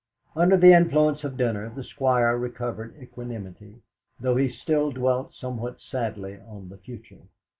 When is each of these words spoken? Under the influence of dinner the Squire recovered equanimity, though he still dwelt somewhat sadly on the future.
Under 0.35 0.57
the 0.57 0.73
influence 0.73 1.23
of 1.23 1.37
dinner 1.37 1.69
the 1.69 1.83
Squire 1.83 2.35
recovered 2.35 2.97
equanimity, 2.99 3.83
though 4.19 4.35
he 4.35 4.49
still 4.49 4.89
dwelt 4.91 5.35
somewhat 5.35 5.79
sadly 5.79 6.39
on 6.47 6.69
the 6.69 6.77
future. 6.79 7.21